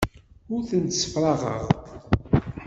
Ur 0.53 0.61
tent-ssefraɣeɣ. 0.69 1.63